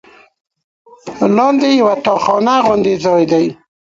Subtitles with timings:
[1.35, 3.45] لاندې یوه تاخانه غوندې ځای دی.